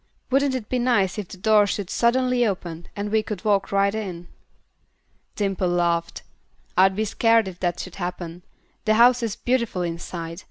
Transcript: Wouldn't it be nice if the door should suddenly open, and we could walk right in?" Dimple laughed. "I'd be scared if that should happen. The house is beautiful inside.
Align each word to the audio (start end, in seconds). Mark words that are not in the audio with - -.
Wouldn't 0.31 0.55
it 0.55 0.67
be 0.67 0.79
nice 0.79 1.19
if 1.19 1.27
the 1.27 1.37
door 1.37 1.67
should 1.67 1.91
suddenly 1.91 2.43
open, 2.43 2.87
and 2.95 3.11
we 3.11 3.21
could 3.21 3.45
walk 3.45 3.71
right 3.71 3.93
in?" 3.93 4.29
Dimple 5.35 5.67
laughed. 5.69 6.23
"I'd 6.75 6.95
be 6.95 7.05
scared 7.05 7.47
if 7.47 7.59
that 7.59 7.79
should 7.79 7.97
happen. 7.97 8.41
The 8.85 8.95
house 8.95 9.21
is 9.21 9.35
beautiful 9.35 9.83
inside. 9.83 10.39